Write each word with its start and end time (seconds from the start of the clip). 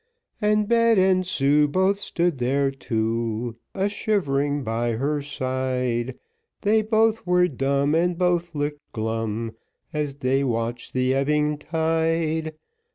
And 0.41 0.67
Bet 0.67 0.97
and 0.97 1.27
Sue 1.27 1.67
Both 1.67 1.99
stood 1.99 2.39
there 2.39 2.71
too, 2.71 3.57
A 3.75 3.87
shivering 3.87 4.63
by 4.63 4.93
her 4.93 5.21
side, 5.21 6.17
They 6.61 6.81
both 6.81 7.27
were 7.27 7.47
dumb, 7.47 7.93
And 7.93 8.17
both 8.17 8.55
looked 8.55 8.79
glum, 8.93 9.55
As 9.93 10.15
they 10.15 10.43
watched 10.43 10.93
the 10.93 11.13
ebbing 11.13 11.59
tide. 11.59 12.55